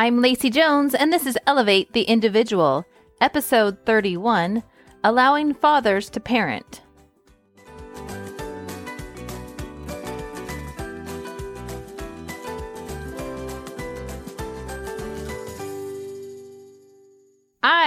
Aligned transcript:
I'm 0.00 0.22
Lacey 0.22 0.48
Jones, 0.48 0.94
and 0.94 1.12
this 1.12 1.26
is 1.26 1.36
Elevate 1.46 1.92
the 1.92 2.04
Individual, 2.04 2.86
episode 3.20 3.84
31 3.84 4.62
Allowing 5.04 5.52
Fathers 5.52 6.08
to 6.08 6.20
Parent. 6.20 6.80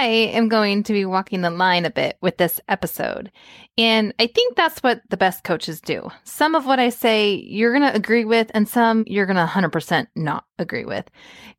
I 0.04 0.08
am 0.36 0.50
going 0.50 0.82
to 0.82 0.92
be 0.92 1.06
walking 1.06 1.40
the 1.40 1.48
line 1.48 1.86
a 1.86 1.90
bit 1.90 2.18
with 2.20 2.36
this 2.36 2.60
episode. 2.68 3.32
And 3.78 4.12
I 4.18 4.26
think 4.26 4.54
that's 4.54 4.82
what 4.82 5.00
the 5.08 5.16
best 5.16 5.44
coaches 5.44 5.80
do. 5.80 6.10
Some 6.24 6.54
of 6.54 6.66
what 6.66 6.78
I 6.78 6.90
say 6.90 7.36
you're 7.36 7.72
going 7.72 7.90
to 7.90 7.96
agree 7.96 8.26
with, 8.26 8.50
and 8.52 8.68
some 8.68 9.04
you're 9.06 9.24
going 9.24 9.38
to 9.38 9.46
100% 9.46 10.06
not 10.14 10.44
agree 10.58 10.84
with. 10.84 11.06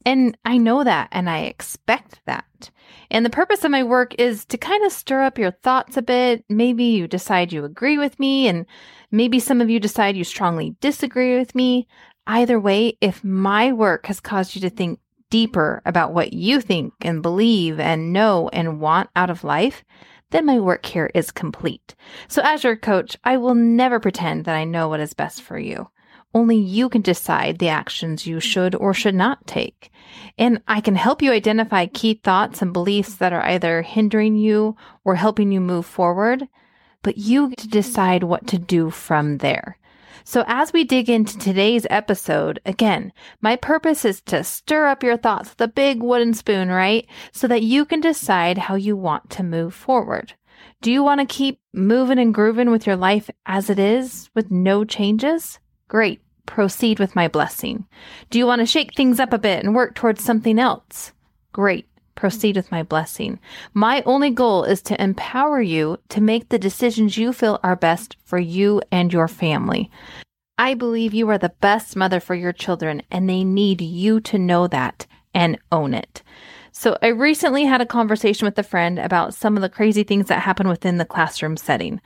And 0.05 0.37
I 0.45 0.59
know 0.59 0.83
that, 0.83 1.07
and 1.11 1.27
I 1.27 1.39
expect 1.39 2.21
that. 2.27 2.69
And 3.09 3.25
the 3.25 3.31
purpose 3.31 3.63
of 3.63 3.71
my 3.71 3.81
work 3.81 4.13
is 4.19 4.45
to 4.45 4.59
kind 4.59 4.85
of 4.85 4.91
stir 4.91 5.23
up 5.23 5.39
your 5.39 5.49
thoughts 5.49 5.97
a 5.97 6.03
bit. 6.03 6.45
Maybe 6.47 6.83
you 6.83 7.07
decide 7.07 7.51
you 7.51 7.65
agree 7.65 7.97
with 7.97 8.19
me, 8.19 8.47
and 8.47 8.67
maybe 9.09 9.39
some 9.39 9.59
of 9.59 9.71
you 9.71 9.79
decide 9.79 10.15
you 10.15 10.23
strongly 10.23 10.75
disagree 10.81 11.35
with 11.35 11.55
me. 11.55 11.87
Either 12.27 12.59
way, 12.59 12.95
if 13.01 13.23
my 13.23 13.71
work 13.71 14.05
has 14.05 14.19
caused 14.19 14.53
you 14.53 14.61
to 14.61 14.69
think 14.69 14.99
deeper 15.35 15.81
about 15.85 16.13
what 16.13 16.31
you 16.31 16.61
think 16.61 16.93
and 17.01 17.21
believe 17.21 17.77
and 17.77 18.13
know 18.13 18.49
and 18.53 18.79
want 18.79 19.09
out 19.17 19.29
of 19.29 19.43
life, 19.43 19.83
then 20.31 20.45
my 20.45 20.57
work 20.57 20.85
here 20.85 21.11
is 21.13 21.29
complete. 21.29 21.93
So, 22.29 22.41
as 22.41 22.63
your 22.63 22.77
coach, 22.77 23.17
I 23.25 23.35
will 23.35 23.53
never 23.53 23.99
pretend 23.99 24.45
that 24.45 24.55
I 24.55 24.63
know 24.63 24.87
what 24.87 25.01
is 25.01 25.13
best 25.13 25.41
for 25.41 25.59
you. 25.59 25.89
Only 26.33 26.55
you 26.55 26.87
can 26.87 27.01
decide 27.01 27.59
the 27.59 27.67
actions 27.67 28.25
you 28.25 28.39
should 28.39 28.75
or 28.75 28.93
should 28.93 29.13
not 29.13 29.45
take. 29.45 29.91
And 30.37 30.61
I 30.69 30.79
can 30.79 30.95
help 30.95 31.21
you 31.21 31.33
identify 31.33 31.87
key 31.87 32.21
thoughts 32.23 32.61
and 32.61 32.71
beliefs 32.71 33.15
that 33.15 33.33
are 33.33 33.45
either 33.45 33.81
hindering 33.81 34.37
you 34.37 34.77
or 35.03 35.15
helping 35.15 35.51
you 35.51 35.59
move 35.59 35.85
forward, 35.85 36.47
but 37.03 37.17
you 37.17 37.49
get 37.49 37.59
to 37.59 37.67
decide 37.67 38.23
what 38.23 38.47
to 38.47 38.57
do 38.57 38.89
from 38.89 39.39
there. 39.39 39.77
So, 40.27 40.43
as 40.47 40.73
we 40.73 40.83
dig 40.83 41.07
into 41.07 41.37
today's 41.37 41.85
episode, 41.87 42.59
again, 42.65 43.13
my 43.41 43.55
purpose 43.55 44.03
is 44.03 44.21
to 44.21 44.43
stir 44.43 44.87
up 44.87 45.03
your 45.03 45.17
thoughts 45.17 45.51
with 45.51 45.61
a 45.61 45.67
big 45.67 46.01
wooden 46.01 46.33
spoon, 46.33 46.69
right? 46.69 47.05
So 47.31 47.47
that 47.47 47.61
you 47.61 47.85
can 47.85 48.01
decide 48.01 48.57
how 48.57 48.73
you 48.73 48.97
want 48.97 49.29
to 49.29 49.43
move 49.43 49.75
forward. 49.75 50.33
Do 50.81 50.91
you 50.91 51.03
want 51.03 51.21
to 51.21 51.27
keep 51.27 51.61
moving 51.73 52.17
and 52.17 52.33
grooving 52.33 52.71
with 52.71 52.87
your 52.87 52.95
life 52.95 53.29
as 53.45 53.69
it 53.69 53.77
is 53.77 54.31
with 54.33 54.49
no 54.49 54.83
changes? 54.83 55.59
Great. 55.89 56.21
Proceed 56.47 56.99
with 56.99 57.15
my 57.15 57.27
blessing. 57.27 57.85
Do 58.31 58.39
you 58.39 58.47
want 58.47 58.61
to 58.61 58.65
shake 58.65 58.95
things 58.95 59.19
up 59.19 59.31
a 59.31 59.37
bit 59.37 59.63
and 59.63 59.75
work 59.75 59.93
towards 59.93 60.23
something 60.23 60.57
else? 60.57 61.13
Great 61.53 61.87
proceed 62.15 62.55
with 62.55 62.71
my 62.71 62.81
blessing. 62.81 63.39
My 63.73 64.01
only 64.05 64.29
goal 64.29 64.63
is 64.63 64.81
to 64.83 65.01
empower 65.01 65.61
you 65.61 65.99
to 66.09 66.21
make 66.21 66.49
the 66.49 66.59
decisions 66.59 67.17
you 67.17 67.33
feel 67.33 67.59
are 67.63 67.75
best 67.75 68.17
for 68.23 68.39
you 68.39 68.81
and 68.91 69.13
your 69.13 69.27
family. 69.27 69.91
I 70.57 70.73
believe 70.73 71.13
you 71.13 71.29
are 71.29 71.37
the 71.37 71.53
best 71.59 71.95
mother 71.95 72.19
for 72.19 72.33
your 72.33 72.53
children, 72.53 73.01
and 73.11 73.29
they 73.29 73.43
need 73.43 73.81
you 73.81 74.21
to 74.21 74.39
know 74.39 74.67
that 74.67 75.05
and 75.33 75.59
own 75.71 75.93
it. 75.93 76.23
So, 76.71 76.97
I 77.01 77.07
recently 77.07 77.65
had 77.65 77.81
a 77.81 77.85
conversation 77.85 78.45
with 78.45 78.57
a 78.57 78.63
friend 78.63 78.99
about 78.99 79.33
some 79.33 79.55
of 79.55 79.61
the 79.61 79.69
crazy 79.69 80.03
things 80.03 80.27
that 80.27 80.41
happen 80.41 80.67
within 80.67 80.97
the 80.97 81.05
classroom 81.05 81.57
setting. 81.57 82.01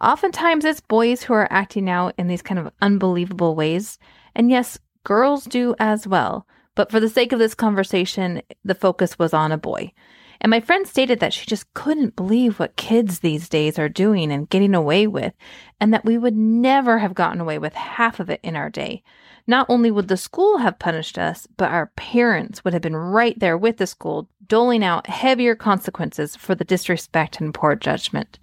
Oftentimes, 0.00 0.64
it's 0.64 0.80
boys 0.80 1.22
who 1.22 1.32
are 1.34 1.48
acting 1.50 1.88
out 1.88 2.14
in 2.18 2.26
these 2.26 2.42
kind 2.42 2.58
of 2.58 2.72
unbelievable 2.82 3.54
ways. 3.54 3.98
And 4.34 4.50
yes, 4.50 4.78
girls 5.04 5.44
do 5.44 5.74
as 5.78 6.06
well. 6.06 6.46
But 6.74 6.90
for 6.90 7.00
the 7.00 7.08
sake 7.08 7.32
of 7.32 7.38
this 7.38 7.54
conversation, 7.54 8.42
the 8.64 8.74
focus 8.74 9.18
was 9.18 9.32
on 9.32 9.52
a 9.52 9.58
boy. 9.58 9.92
And 10.40 10.50
my 10.50 10.60
friend 10.60 10.86
stated 10.86 11.20
that 11.20 11.32
she 11.32 11.46
just 11.46 11.72
couldn't 11.72 12.16
believe 12.16 12.58
what 12.58 12.76
kids 12.76 13.20
these 13.20 13.48
days 13.48 13.78
are 13.78 13.88
doing 13.88 14.30
and 14.30 14.48
getting 14.48 14.74
away 14.74 15.06
with, 15.06 15.32
and 15.80 15.94
that 15.94 16.04
we 16.04 16.18
would 16.18 16.36
never 16.36 16.98
have 16.98 17.14
gotten 17.14 17.40
away 17.40 17.58
with 17.58 17.72
half 17.74 18.20
of 18.20 18.28
it 18.28 18.40
in 18.42 18.56
our 18.56 18.68
day. 18.68 19.02
Not 19.46 19.66
only 19.68 19.90
would 19.90 20.08
the 20.08 20.16
school 20.16 20.58
have 20.58 20.78
punished 20.78 21.18
us, 21.18 21.46
but 21.56 21.70
our 21.70 21.86
parents 21.96 22.64
would 22.64 22.72
have 22.72 22.82
been 22.82 22.96
right 22.96 23.38
there 23.38 23.56
with 23.56 23.76
the 23.76 23.86
school, 23.86 24.28
doling 24.46 24.84
out 24.84 25.06
heavier 25.06 25.54
consequences 25.54 26.36
for 26.36 26.54
the 26.54 26.64
disrespect 26.64 27.40
and 27.40 27.54
poor 27.54 27.74
judgment. 27.74 28.38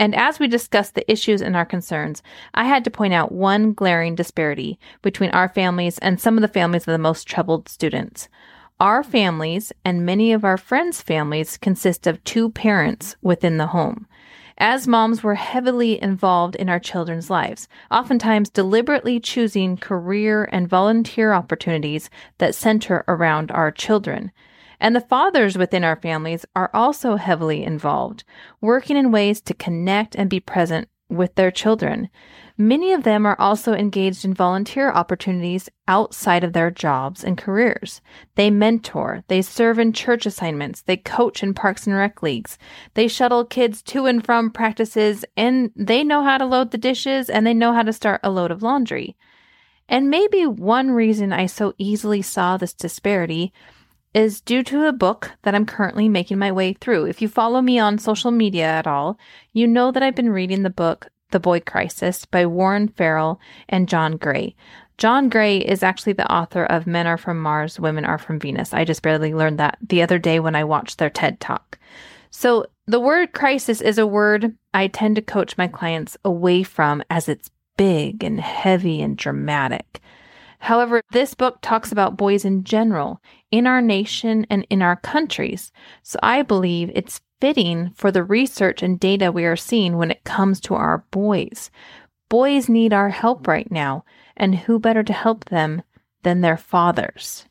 And 0.00 0.14
as 0.14 0.38
we 0.38 0.48
discussed 0.48 0.94
the 0.94 1.08
issues 1.12 1.42
and 1.42 1.54
our 1.54 1.66
concerns, 1.66 2.22
I 2.54 2.64
had 2.64 2.84
to 2.84 2.90
point 2.90 3.12
out 3.12 3.32
one 3.32 3.74
glaring 3.74 4.14
disparity 4.14 4.78
between 5.02 5.28
our 5.30 5.46
families 5.46 5.98
and 5.98 6.18
some 6.18 6.38
of 6.38 6.42
the 6.42 6.48
families 6.48 6.88
of 6.88 6.92
the 6.92 6.98
most 6.98 7.28
troubled 7.28 7.68
students. 7.68 8.30
Our 8.80 9.04
families 9.04 9.74
and 9.84 10.06
many 10.06 10.32
of 10.32 10.42
our 10.42 10.56
friends' 10.56 11.02
families 11.02 11.58
consist 11.58 12.06
of 12.06 12.24
two 12.24 12.48
parents 12.48 13.14
within 13.20 13.58
the 13.58 13.66
home. 13.66 14.06
As 14.56 14.88
moms, 14.88 15.22
we're 15.22 15.34
heavily 15.34 16.02
involved 16.02 16.56
in 16.56 16.70
our 16.70 16.80
children's 16.80 17.28
lives, 17.28 17.68
oftentimes 17.90 18.48
deliberately 18.48 19.20
choosing 19.20 19.76
career 19.76 20.48
and 20.50 20.66
volunteer 20.66 21.34
opportunities 21.34 22.08
that 22.38 22.54
center 22.54 23.04
around 23.06 23.50
our 23.50 23.70
children. 23.70 24.32
And 24.80 24.96
the 24.96 25.00
fathers 25.00 25.58
within 25.58 25.84
our 25.84 25.96
families 25.96 26.46
are 26.56 26.70
also 26.72 27.16
heavily 27.16 27.62
involved, 27.62 28.24
working 28.60 28.96
in 28.96 29.12
ways 29.12 29.40
to 29.42 29.54
connect 29.54 30.16
and 30.16 30.30
be 30.30 30.40
present 30.40 30.88
with 31.10 31.34
their 31.34 31.50
children. 31.50 32.08
Many 32.56 32.92
of 32.92 33.02
them 33.04 33.26
are 33.26 33.38
also 33.38 33.74
engaged 33.74 34.24
in 34.24 34.34
volunteer 34.34 34.90
opportunities 34.90 35.68
outside 35.88 36.44
of 36.44 36.52
their 36.52 36.70
jobs 36.70 37.24
and 37.24 37.36
careers. 37.36 38.00
They 38.36 38.50
mentor, 38.50 39.24
they 39.28 39.42
serve 39.42 39.78
in 39.78 39.92
church 39.92 40.24
assignments, 40.24 40.82
they 40.82 40.96
coach 40.96 41.42
in 41.42 41.54
parks 41.54 41.86
and 41.86 41.96
rec 41.96 42.22
leagues, 42.22 42.58
they 42.94 43.08
shuttle 43.08 43.44
kids 43.44 43.82
to 43.84 44.06
and 44.06 44.24
from 44.24 44.50
practices, 44.50 45.24
and 45.36 45.70
they 45.74 46.04
know 46.04 46.22
how 46.22 46.38
to 46.38 46.46
load 46.46 46.70
the 46.70 46.78
dishes 46.78 47.28
and 47.28 47.46
they 47.46 47.54
know 47.54 47.72
how 47.72 47.82
to 47.82 47.92
start 47.92 48.20
a 48.22 48.30
load 48.30 48.50
of 48.50 48.62
laundry. 48.62 49.16
And 49.88 50.08
maybe 50.08 50.46
one 50.46 50.92
reason 50.92 51.32
I 51.32 51.46
so 51.46 51.74
easily 51.76 52.22
saw 52.22 52.56
this 52.56 52.74
disparity 52.74 53.52
is 54.14 54.40
due 54.40 54.62
to 54.64 54.86
a 54.86 54.92
book 54.92 55.30
that 55.42 55.54
I'm 55.54 55.66
currently 55.66 56.08
making 56.08 56.38
my 56.38 56.50
way 56.50 56.72
through. 56.72 57.04
If 57.06 57.22
you 57.22 57.28
follow 57.28 57.60
me 57.60 57.78
on 57.78 57.98
social 57.98 58.30
media 58.30 58.66
at 58.66 58.86
all, 58.86 59.18
you 59.52 59.66
know 59.66 59.92
that 59.92 60.02
I've 60.02 60.16
been 60.16 60.30
reading 60.30 60.62
the 60.62 60.70
book 60.70 61.08
The 61.30 61.40
Boy 61.40 61.60
Crisis 61.60 62.24
by 62.24 62.46
Warren 62.46 62.88
Farrell 62.88 63.40
and 63.68 63.88
John 63.88 64.16
Gray. 64.16 64.56
John 64.98 65.28
Gray 65.28 65.58
is 65.58 65.82
actually 65.82 66.12
the 66.12 66.30
author 66.30 66.64
of 66.64 66.86
Men 66.86 67.06
Are 67.06 67.16
From 67.16 67.40
Mars, 67.40 67.80
Women 67.80 68.04
Are 68.04 68.18
From 68.18 68.38
Venus. 68.38 68.74
I 68.74 68.84
just 68.84 69.02
barely 69.02 69.32
learned 69.32 69.58
that 69.58 69.78
the 69.80 70.02
other 70.02 70.18
day 70.18 70.40
when 70.40 70.54
I 70.54 70.64
watched 70.64 70.98
their 70.98 71.08
TED 71.08 71.40
Talk. 71.40 71.78
So, 72.30 72.66
the 72.86 73.00
word 73.00 73.32
crisis 73.32 73.80
is 73.80 73.98
a 73.98 74.06
word 74.06 74.56
I 74.74 74.88
tend 74.88 75.16
to 75.16 75.22
coach 75.22 75.56
my 75.56 75.68
clients 75.68 76.16
away 76.24 76.64
from 76.64 77.02
as 77.08 77.28
it's 77.28 77.50
big 77.76 78.22
and 78.22 78.40
heavy 78.40 79.00
and 79.00 79.16
dramatic. 79.16 80.00
However, 80.60 81.02
this 81.10 81.34
book 81.34 81.58
talks 81.62 81.90
about 81.90 82.18
boys 82.18 82.44
in 82.44 82.64
general, 82.64 83.20
in 83.50 83.66
our 83.66 83.80
nation 83.80 84.46
and 84.50 84.66
in 84.68 84.82
our 84.82 84.96
countries. 84.96 85.72
So 86.02 86.18
I 86.22 86.42
believe 86.42 86.90
it's 86.94 87.20
fitting 87.40 87.90
for 87.94 88.12
the 88.12 88.22
research 88.22 88.82
and 88.82 89.00
data 89.00 89.32
we 89.32 89.46
are 89.46 89.56
seeing 89.56 89.96
when 89.96 90.10
it 90.10 90.22
comes 90.24 90.60
to 90.60 90.74
our 90.74 91.04
boys. 91.10 91.70
Boys 92.28 92.68
need 92.68 92.92
our 92.92 93.08
help 93.08 93.48
right 93.48 93.70
now, 93.72 94.04
and 94.36 94.54
who 94.54 94.78
better 94.78 95.02
to 95.02 95.12
help 95.12 95.46
them 95.46 95.82
than 96.22 96.42
their 96.42 96.58
fathers? 96.58 97.46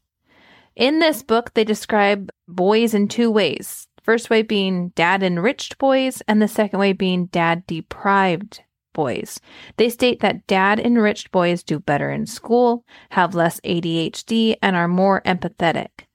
In 0.76 1.00
this 1.00 1.24
book, 1.24 1.54
they 1.56 1.64
describe 1.64 2.30
boys 2.48 2.94
in 2.94 3.08
two 3.08 3.32
ways. 3.32 3.88
First 4.04 4.30
way 4.30 4.44
being 4.44 4.90
dad 4.90 5.24
enriched 5.24 5.78
boys, 5.80 6.22
and 6.28 6.42
the 6.42 6.48
second 6.48 6.80
way 6.80 6.94
being 6.94 7.26
dad 7.26 7.66
deprived 7.68 8.62
boys. 9.00 9.40
They 9.78 9.90
state 9.90 10.20
that 10.20 10.46
dad 10.46 10.78
enriched 10.78 11.32
boys 11.32 11.64
do 11.64 11.80
better 11.80 12.12
in 12.12 12.26
school, 12.26 12.84
have 13.12 13.34
less 13.34 13.62
ADHD, 13.62 14.58
and 14.62 14.76
are 14.76 14.90
more 14.90 15.22
empathetic. 15.22 16.06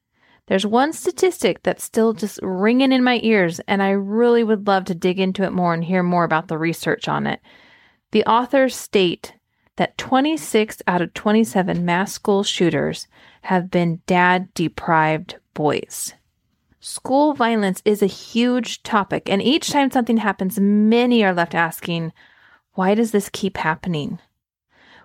There's 0.49 0.67
one 0.67 0.93
statistic 0.93 1.63
that's 1.63 1.83
still 1.83 2.13
just 2.13 2.39
ringing 2.43 2.93
in 2.93 3.03
my 3.03 3.21
ears, 3.23 3.59
and 3.67 3.83
I 3.83 3.93
really 3.93 4.45
would 4.45 4.67
love 4.67 4.85
to 4.85 4.95
dig 4.95 5.19
into 5.19 5.45
it 5.45 5.53
more 5.55 5.73
and 5.73 5.83
hear 5.83 6.03
more 6.03 6.25
about 6.25 6.49
the 6.49 6.59
research 6.59 7.09
on 7.09 7.27
it. 7.27 7.41
The 8.13 8.27
authors 8.27 8.77
state 8.77 9.33
that 9.77 9.97
26 9.97 10.83
out 10.87 11.01
of 11.01 11.15
27 11.15 11.87
mass 11.87 12.13
school 12.13 12.43
shooters 12.43 13.09
have 13.45 13.71
been 13.71 14.03
dad 14.07 14.53
deprived 14.53 15.37
boys. 15.55 16.13
School 16.81 17.33
violence 17.33 17.81
is 17.87 18.03
a 18.03 18.07
huge 18.07 18.83
topic, 18.83 19.31
and 19.31 19.41
each 19.41 19.71
time 19.71 19.91
something 19.91 20.19
happens, 20.19 20.61
many 20.61 21.25
are 21.25 21.33
left 21.33 21.55
asking, 21.55 22.13
why 22.75 22.95
does 22.95 23.13
this 23.13 23.31
keep 23.33 23.57
happening? 23.57 24.19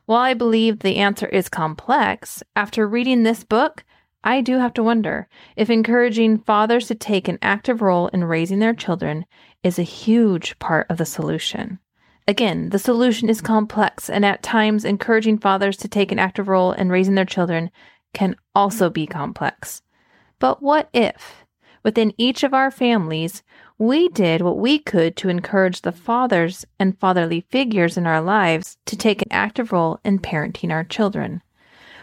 While 0.06 0.20
I 0.20 0.34
believe 0.34 0.80
the 0.80 0.98
answer 0.98 1.28
is 1.28 1.50
complex, 1.50 2.42
after 2.56 2.88
reading 2.88 3.24
this 3.24 3.44
book, 3.44 3.84
I 4.24 4.42
do 4.42 4.58
have 4.58 4.74
to 4.74 4.84
wonder 4.84 5.30
if 5.56 5.70
encouraging 5.70 6.40
fathers 6.40 6.88
to 6.88 6.96
take 6.96 7.28
an 7.28 7.40
active 7.42 7.82
role 7.82 8.08
in 8.08 8.24
raising 8.24 8.60
their 8.60 8.74
children 8.74 9.26
is 9.64 9.80
a 9.80 9.84
huge 9.84 10.58
part 10.60 10.88
of 10.90 10.98
the 10.98 11.06
solution. 11.06 11.80
Again, 12.28 12.70
the 12.70 12.80
solution 12.80 13.30
is 13.30 13.42
complex, 13.42 14.10
and 14.10 14.26
at 14.26 14.44
times, 14.44 14.84
encouraging 14.84 15.38
fathers 15.38 15.78
to 15.78 15.88
take 15.88 16.12
an 16.12 16.20
active 16.20 16.48
role 16.48 16.74
in 16.74 16.90
raising 16.90 17.16
their 17.16 17.26
children 17.26 17.72
can 18.14 18.36
also 18.54 18.90
be 18.90 19.08
complex. 19.08 19.82
But 20.38 20.62
what 20.62 20.90
if, 20.94 21.46
within 21.84 22.14
each 22.18 22.44
of 22.44 22.54
our 22.54 22.72
families, 22.72 23.42
we 23.80 24.10
did 24.10 24.42
what 24.42 24.58
we 24.58 24.78
could 24.78 25.16
to 25.16 25.30
encourage 25.30 25.82
the 25.82 25.92
fathers 25.94 26.66
and 26.78 27.00
fatherly 27.00 27.46
figures 27.50 27.96
in 27.96 28.06
our 28.06 28.20
lives 28.22 28.78
to 28.86 28.98
take 28.98 29.22
an 29.22 29.30
active 29.32 29.72
role 29.72 30.00
in 30.04 30.20
parenting 30.20 30.70
our 30.70 30.84
children? 30.84 31.42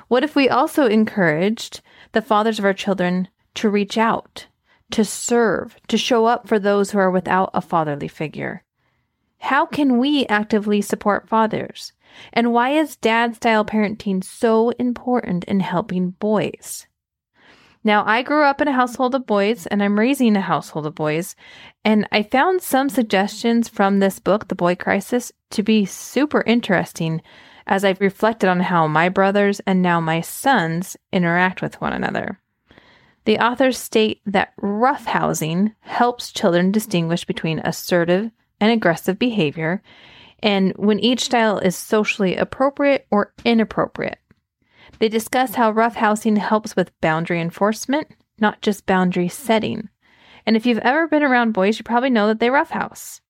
What 0.09 0.25
if 0.25 0.35
we 0.35 0.49
also 0.49 0.87
encouraged 0.87 1.83
the 2.13 2.23
fathers 2.23 2.59
of 2.59 2.65
our 2.65 2.73
children 2.73 3.29
to 3.57 3.69
reach 3.69 3.99
out, 3.99 4.47
to 4.93 5.05
serve, 5.05 5.77
to 5.89 5.99
show 5.99 6.25
up 6.25 6.49
for 6.49 6.59
those 6.59 6.91
who 6.91 6.99
are 6.99 7.11
without 7.11 7.51
a 7.53 7.61
fatherly 7.61 8.09
figure? 8.09 8.65
How 9.39 9.67
can 9.67 9.99
we 9.99 10.25
actively 10.27 10.81
support 10.81 11.29
fathers? 11.29 11.93
And 12.33 12.55
why 12.55 12.71
is 12.71 12.97
dad 12.97 13.37
style 13.37 13.67
parenting 13.67 14.25
so 14.25 14.71
important 14.71 15.45
in 15.45 15.61
helping 15.61 16.13
boys? 16.13 16.87
Now, 17.87 18.03
I 18.05 18.25
grew 18.25 18.43
up 18.43 18.61
in 18.61 18.67
a 18.67 18.73
household 18.73 19.15
of 19.15 19.27
boys 19.27 19.65
and 19.69 19.81
I'm 19.81 19.97
raising 19.97 20.35
a 20.35 20.41
household 20.41 20.87
of 20.87 20.97
boys. 20.97 21.37
And 21.85 22.09
I 22.11 22.25
found 22.25 22.61
some 22.61 22.89
suggestions 22.89 23.69
from 23.69 24.01
this 24.01 24.19
book, 24.19 24.49
The 24.49 24.57
Boy 24.57 24.75
Crisis, 24.75 25.31
to 25.51 25.63
be 25.63 25.85
super 25.85 26.43
interesting 26.49 27.23
as 27.65 27.85
I've 27.85 28.01
reflected 28.01 28.49
on 28.49 28.59
how 28.59 28.89
my 28.89 29.09
brothers 29.09 29.61
and 29.69 29.83
now 29.83 30.01
my 30.01 30.21
sons 30.21 30.97
interact 31.13 31.63
with 31.63 31.81
one 31.81 31.93
another. 31.93 32.41
The 33.25 33.39
authors 33.39 33.79
state 33.79 34.21
that 34.27 34.53
roughhousing 34.61 35.73
helps 35.79 36.33
children 36.33 36.73
distinguish 36.73 37.25
between 37.25 37.61
assertive 37.61 38.33
and 38.61 38.73
aggressive 38.73 39.17
behavior 39.17 39.81
and 40.41 40.73
when 40.75 40.99
each 40.99 41.21
style 41.21 41.59
is 41.59 41.77
socially 41.77 42.35
appropriate 42.35 43.07
or 43.13 43.33
inappropriate. 43.45 44.19
They 44.99 45.09
discuss 45.09 45.55
how 45.55 45.73
roughhousing 45.73 46.39
helps 46.39 46.77
with 46.77 46.99
boundary 47.01 47.41
enforcement, 47.41 48.09
not 48.39 48.63
just 48.63 48.87
boundary 48.87 49.29
setting. 49.29 49.89
And 50.47 50.57
if 50.57 50.65
you've 50.65 50.79
ever 50.79 51.09
been 51.09 51.23
around 51.23 51.53
boys, 51.53 51.79
you 51.79 51.85
probably 51.85 52.11
know 52.11 52.29
that 52.29 52.41
they 52.41 52.51
roughhouse. 52.51 53.21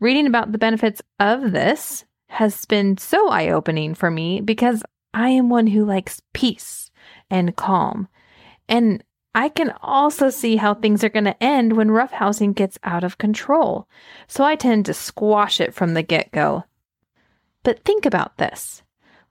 Reading 0.00 0.26
about 0.26 0.52
the 0.52 0.58
benefits 0.58 1.02
of 1.20 1.52
this 1.52 2.04
has 2.28 2.64
been 2.64 2.96
so 2.96 3.28
eye 3.28 3.50
opening 3.50 3.94
for 3.94 4.10
me 4.10 4.40
because 4.40 4.82
I 5.14 5.28
am 5.28 5.50
one 5.50 5.66
who 5.66 5.84
likes 5.84 6.22
peace 6.32 6.90
and 7.30 7.54
calm. 7.54 8.08
And 8.68 9.04
I 9.34 9.48
can 9.48 9.72
also 9.82 10.30
see 10.30 10.56
how 10.56 10.74
things 10.74 11.04
are 11.04 11.08
going 11.08 11.24
to 11.24 11.42
end 11.42 11.74
when 11.74 11.88
roughhousing 11.88 12.54
gets 12.54 12.78
out 12.84 13.04
of 13.04 13.18
control. 13.18 13.88
So 14.26 14.44
I 14.44 14.56
tend 14.56 14.86
to 14.86 14.94
squash 14.94 15.60
it 15.60 15.74
from 15.74 15.94
the 15.94 16.02
get 16.02 16.32
go. 16.32 16.64
But 17.62 17.84
think 17.84 18.04
about 18.04 18.38
this 18.38 18.81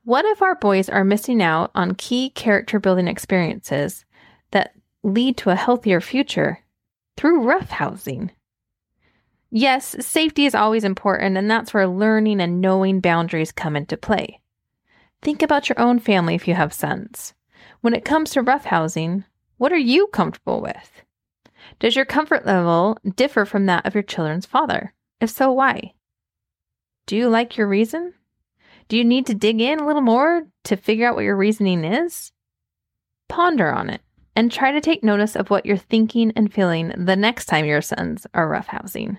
what 0.03 0.25
if 0.25 0.41
our 0.41 0.55
boys 0.55 0.89
are 0.89 1.03
missing 1.03 1.41
out 1.41 1.71
on 1.75 1.95
key 1.95 2.29
character 2.29 2.79
building 2.79 3.07
experiences 3.07 4.05
that 4.51 4.73
lead 5.03 5.37
to 5.37 5.49
a 5.49 5.55
healthier 5.55 6.01
future 6.01 6.59
through 7.17 7.43
roughhousing? 7.43 8.31
Yes, 9.51 9.95
safety 10.05 10.45
is 10.45 10.55
always 10.55 10.83
important, 10.83 11.37
and 11.37 11.51
that's 11.51 11.73
where 11.73 11.87
learning 11.87 12.39
and 12.39 12.61
knowing 12.61 13.01
boundaries 13.01 13.51
come 13.51 13.75
into 13.75 13.97
play. 13.97 14.39
Think 15.21 15.43
about 15.43 15.69
your 15.69 15.79
own 15.79 15.99
family 15.99 16.35
if 16.35 16.47
you 16.47 16.55
have 16.55 16.73
sons. 16.73 17.33
When 17.81 17.93
it 17.93 18.05
comes 18.05 18.31
to 18.31 18.43
roughhousing, 18.43 19.25
what 19.57 19.71
are 19.71 19.77
you 19.77 20.07
comfortable 20.07 20.61
with? 20.61 21.03
Does 21.79 21.95
your 21.95 22.05
comfort 22.05 22.45
level 22.45 22.97
differ 23.15 23.45
from 23.45 23.65
that 23.65 23.85
of 23.85 23.93
your 23.93 24.03
children's 24.03 24.45
father? 24.45 24.93
If 25.19 25.29
so, 25.29 25.51
why? 25.51 25.93
Do 27.05 27.15
you 27.15 27.29
like 27.29 27.57
your 27.57 27.67
reason? 27.67 28.13
Do 28.91 28.97
you 28.97 29.05
need 29.05 29.27
to 29.27 29.33
dig 29.33 29.61
in 29.61 29.79
a 29.79 29.87
little 29.87 30.01
more 30.01 30.43
to 30.65 30.75
figure 30.75 31.07
out 31.07 31.15
what 31.15 31.23
your 31.23 31.37
reasoning 31.37 31.85
is? 31.85 32.33
Ponder 33.29 33.71
on 33.71 33.89
it 33.89 34.01
and 34.35 34.51
try 34.51 34.73
to 34.73 34.81
take 34.81 35.01
notice 35.01 35.37
of 35.37 35.49
what 35.49 35.65
you're 35.65 35.77
thinking 35.77 36.33
and 36.35 36.53
feeling 36.53 36.91
the 36.97 37.15
next 37.15 37.45
time 37.45 37.63
your 37.63 37.81
sons 37.81 38.27
are 38.33 38.49
roughhousing. 38.49 39.17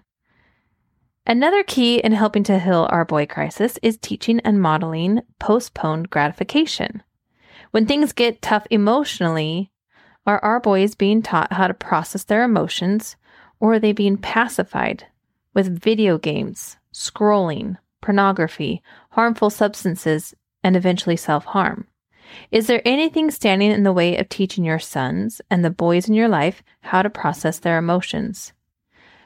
Another 1.27 1.63
key 1.63 2.01
in 2.01 2.13
helping 2.13 2.43
to 2.43 2.59
heal 2.59 2.87
our 2.91 3.07
boy 3.07 3.25
crisis 3.25 3.79
is 3.83 3.97
teaching 3.97 4.41
and 4.41 4.61
modeling 4.61 5.23
postponed 5.39 6.11
gratification. 6.11 7.03
When 7.71 7.87
things 7.87 8.13
get 8.13 8.43
tough 8.43 8.67
emotionally, 8.69 9.71
are 10.27 10.39
our 10.41 10.61
boys 10.61 10.95
being 10.95 11.23
taught 11.23 11.55
how 11.55 11.67
to 11.67 11.73
process 11.73 12.25
their 12.25 12.45
emotions, 12.45 13.17
or 13.59 13.73
are 13.73 13.79
they 13.79 13.93
being 13.93 14.19
pacified 14.19 15.07
with 15.55 15.83
video 15.83 16.19
games, 16.19 16.77
scrolling, 16.93 17.79
pornography, 18.03 18.83
harmful 19.13 19.51
substances, 19.51 20.35
and 20.63 20.77
eventually 20.77 21.17
self 21.17 21.47
harm? 21.47 21.87
Is 22.51 22.67
there 22.67 22.83
anything 22.85 23.31
standing 23.31 23.71
in 23.71 23.83
the 23.83 23.93
way 23.93 24.17
of 24.17 24.29
teaching 24.29 24.65
your 24.65 24.79
sons 24.79 25.41
and 25.51 25.65
the 25.65 25.71
boys 25.71 26.09
in 26.09 26.15
your 26.15 26.29
life 26.29 26.63
how 26.81 27.03
to 27.03 27.11
process 27.11 27.59
their 27.59 27.79
emotions? 27.79 28.53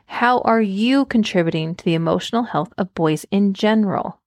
How 0.07 0.41
are 0.41 0.63
you 0.63 1.05
contributing 1.05 1.75
to 1.75 1.85
the 1.85 1.95
emotional 1.95 2.45
health 2.45 2.73
of 2.79 2.95
boys 2.95 3.27
in 3.31 3.55
general? 3.55 4.21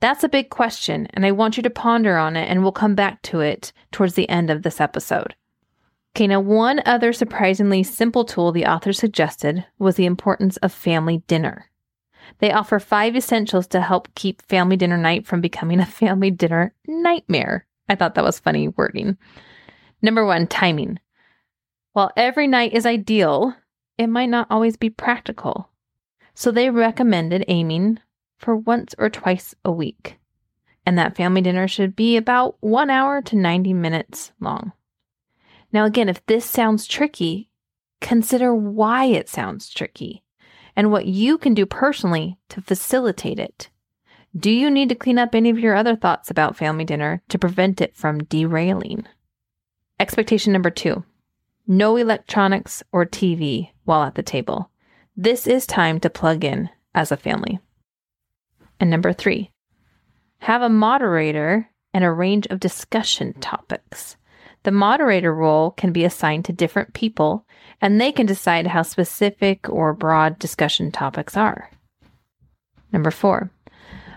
That's 0.00 0.24
a 0.24 0.28
big 0.28 0.50
question, 0.50 1.06
and 1.14 1.24
I 1.24 1.32
want 1.32 1.56
you 1.56 1.62
to 1.62 1.70
ponder 1.70 2.16
on 2.16 2.36
it, 2.36 2.48
and 2.48 2.62
we'll 2.62 2.72
come 2.72 2.94
back 2.94 3.22
to 3.22 3.40
it 3.40 3.72
towards 3.90 4.14
the 4.14 4.28
end 4.28 4.50
of 4.50 4.62
this 4.62 4.80
episode. 4.80 5.34
Okay, 6.14 6.26
now, 6.26 6.40
one 6.40 6.82
other 6.86 7.12
surprisingly 7.12 7.82
simple 7.82 8.24
tool 8.24 8.52
the 8.52 8.66
author 8.66 8.92
suggested 8.92 9.64
was 9.78 9.96
the 9.96 10.06
importance 10.06 10.56
of 10.58 10.72
family 10.72 11.22
dinner. 11.26 11.70
They 12.38 12.52
offer 12.52 12.78
five 12.78 13.16
essentials 13.16 13.66
to 13.68 13.80
help 13.80 14.14
keep 14.14 14.42
family 14.42 14.76
dinner 14.76 14.96
night 14.96 15.26
from 15.26 15.40
becoming 15.40 15.80
a 15.80 15.86
family 16.00 16.30
dinner 16.30 16.74
nightmare. 16.86 17.66
I 17.88 17.94
thought 17.94 18.14
that 18.14 18.24
was 18.24 18.40
funny 18.40 18.68
wording. 18.68 19.16
Number 20.02 20.24
one, 20.24 20.46
timing. 20.46 20.98
While 21.92 22.10
every 22.16 22.46
night 22.46 22.72
is 22.72 22.86
ideal, 22.86 23.54
it 23.98 24.08
might 24.08 24.28
not 24.28 24.48
always 24.50 24.76
be 24.76 24.90
practical. 24.90 25.70
So 26.34 26.50
they 26.50 26.70
recommended 26.70 27.44
aiming 27.48 28.00
for 28.36 28.56
once 28.56 28.94
or 28.98 29.08
twice 29.08 29.54
a 29.64 29.70
week. 29.70 30.18
And 30.84 30.98
that 30.98 31.16
family 31.16 31.40
dinner 31.40 31.68
should 31.68 31.96
be 31.96 32.16
about 32.16 32.56
one 32.60 32.90
hour 32.90 33.22
to 33.22 33.36
90 33.36 33.72
minutes 33.72 34.32
long. 34.40 34.72
Now, 35.72 35.84
again, 35.84 36.08
if 36.08 36.24
this 36.26 36.44
sounds 36.44 36.86
tricky, 36.86 37.48
consider 38.00 38.54
why 38.54 39.06
it 39.06 39.28
sounds 39.28 39.70
tricky 39.70 40.22
and 40.76 40.90
what 40.90 41.06
you 41.06 41.38
can 41.38 41.54
do 41.54 41.66
personally 41.66 42.38
to 42.48 42.60
facilitate 42.60 43.38
it. 43.38 43.70
Do 44.36 44.50
you 44.50 44.70
need 44.70 44.88
to 44.88 44.94
clean 44.94 45.18
up 45.18 45.34
any 45.34 45.50
of 45.50 45.58
your 45.58 45.76
other 45.76 45.94
thoughts 45.94 46.30
about 46.30 46.56
family 46.56 46.84
dinner 46.84 47.22
to 47.28 47.38
prevent 47.38 47.80
it 47.80 47.96
from 47.96 48.24
derailing? 48.24 49.06
Expectation 50.00 50.52
number 50.52 50.70
two 50.70 51.04
no 51.66 51.96
electronics 51.96 52.82
or 52.92 53.06
TV 53.06 53.70
while 53.84 54.02
at 54.02 54.16
the 54.16 54.22
table. 54.22 54.70
This 55.16 55.46
is 55.46 55.66
time 55.66 55.98
to 56.00 56.10
plug 56.10 56.44
in 56.44 56.68
as 56.94 57.10
a 57.10 57.16
family. 57.16 57.58
And 58.78 58.90
number 58.90 59.12
three, 59.12 59.50
have 60.38 60.60
a 60.60 60.68
moderator 60.68 61.70
and 61.94 62.04
a 62.04 62.10
range 62.10 62.46
of 62.48 62.60
discussion 62.60 63.32
topics. 63.34 64.16
The 64.64 64.72
moderator 64.72 65.34
role 65.34 65.70
can 65.70 65.92
be 65.92 66.04
assigned 66.04 66.46
to 66.46 66.52
different 66.52 66.94
people, 66.94 67.46
and 67.80 68.00
they 68.00 68.10
can 68.10 68.26
decide 68.26 68.66
how 68.66 68.82
specific 68.82 69.68
or 69.68 69.92
broad 69.92 70.38
discussion 70.38 70.90
topics 70.90 71.36
are. 71.36 71.70
Number 72.90 73.10
four, 73.10 73.50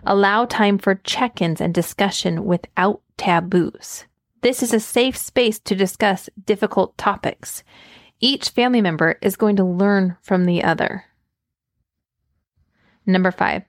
allow 0.05 0.45
time 0.45 0.77
for 0.77 0.95
check 0.95 1.41
ins 1.41 1.59
and 1.59 1.73
discussion 1.73 2.45
without 2.45 3.01
taboos. 3.17 4.05
This 4.41 4.63
is 4.63 4.73
a 4.73 4.79
safe 4.79 5.17
space 5.17 5.59
to 5.59 5.75
discuss 5.75 6.29
difficult 6.45 6.97
topics. 6.97 7.63
Each 8.21 8.49
family 8.49 8.81
member 8.81 9.17
is 9.21 9.35
going 9.35 9.57
to 9.57 9.65
learn 9.65 10.15
from 10.21 10.45
the 10.45 10.63
other. 10.63 11.05
Number 13.05 13.31
five, 13.31 13.63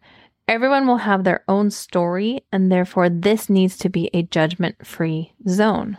everyone 0.47 0.87
will 0.87 0.99
have 0.99 1.25
their 1.25 1.43
own 1.49 1.73
story, 1.73 2.45
and 2.53 2.71
therefore 2.71 3.09
this 3.09 3.51
needs 3.51 3.77
to 3.79 3.89
be 3.89 4.11
a 4.15 4.23
judgment 4.23 4.87
free 4.87 5.33
zone. 5.49 5.99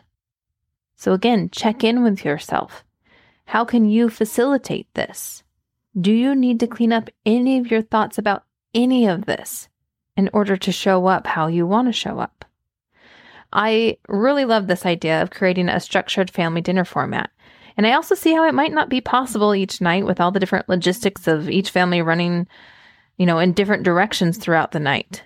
So, 1.00 1.14
again, 1.14 1.50
check 1.50 1.82
in 1.82 2.04
with 2.04 2.26
yourself. 2.26 2.84
How 3.46 3.64
can 3.64 3.90
you 3.90 4.10
facilitate 4.10 4.94
this? 4.96 5.44
Do 6.00 6.12
you 6.12 6.36
need 6.36 6.60
to 6.60 6.68
clean 6.68 6.92
up 6.92 7.10
any 7.26 7.58
of 7.58 7.72
your 7.72 7.82
thoughts 7.82 8.18
about 8.18 8.44
any 8.74 9.08
of 9.08 9.26
this 9.26 9.70
in 10.18 10.30
order 10.34 10.58
to 10.58 10.72
show 10.74 11.08
up 11.08 11.26
how 11.26 11.48
you 11.48 11.66
want 11.66 11.88
to 11.88 11.94
show 11.94 12.20
up? 12.20 12.44
I 13.54 13.98
really 14.10 14.44
love 14.44 14.68
this 14.68 14.86
idea 14.86 15.22
of 15.22 15.32
creating 15.32 15.70
a 15.70 15.80
structured 15.80 16.30
family 16.30 16.60
dinner 16.60 16.84
format. 16.84 17.30
And 17.78 17.88
I 17.88 17.94
also 17.94 18.14
see 18.14 18.34
how 18.34 18.46
it 18.46 18.54
might 18.54 18.74
not 18.74 18.90
be 18.90 19.00
possible 19.00 19.56
each 19.56 19.80
night 19.80 20.06
with 20.06 20.20
all 20.20 20.32
the 20.32 20.40
different 20.40 20.68
logistics 20.68 21.28
of 21.28 21.50
each 21.50 21.70
family 21.70 22.02
running, 22.02 22.46
you 23.16 23.26
know, 23.26 23.40
in 23.40 23.54
different 23.54 23.84
directions 23.84 24.38
throughout 24.38 24.74
the 24.74 24.82
night. 24.82 25.24